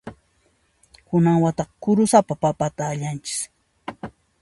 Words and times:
Kunan 1.07 1.37
wataqa 1.43 1.73
kurusapa 1.83 2.33
papata 2.41 2.83
allanchis. 2.91 3.39